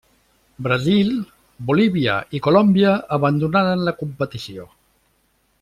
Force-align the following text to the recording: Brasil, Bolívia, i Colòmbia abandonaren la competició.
Brasil, 0.67 1.11
Bolívia, 1.67 2.17
i 2.39 2.43
Colòmbia 2.49 2.97
abandonaren 3.21 3.87
la 3.91 3.97
competició. 4.03 4.71